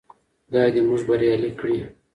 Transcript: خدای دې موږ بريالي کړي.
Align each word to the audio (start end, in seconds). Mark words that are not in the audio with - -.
خدای 0.45 0.69
دې 0.75 0.81
موږ 0.87 1.01
بريالي 1.07 1.51
کړي. 1.59 1.77